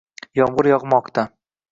Yomg’ir 0.39 0.69
yog’moqda 0.71 1.27